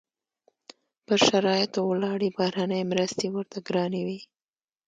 [1.05, 4.19] پر شرایطو ولاړې بهرنۍ مرستې ورته ګرانې وې.